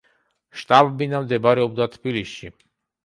[0.61, 2.55] შტაბ-ბინა მდებარეობდა თბილისში.